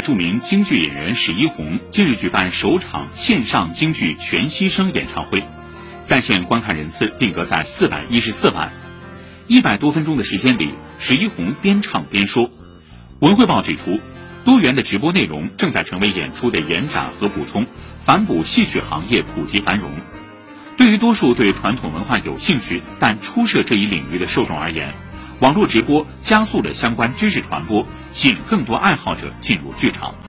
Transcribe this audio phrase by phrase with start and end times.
[0.00, 5.44] 著名京剧演员史一红近日举办首场线上京剧全息声演唱会，
[6.04, 8.72] 在线观看人次定格在四百一十四万。
[9.46, 12.50] 一百多分钟的时间里，史一红边唱边说。
[13.20, 14.00] 文汇报指出，
[14.44, 17.66] 多元的直播内容正在成为演出的延展和补充，
[18.04, 19.90] 反哺戏曲行业普及繁荣。
[20.76, 24.92] 对于多数对传统文化有兴趣但初涉这一领域的受众而言，
[25.40, 30.16] 网络直播加速了相关知识传播，吸引更多爱好者进入剧场。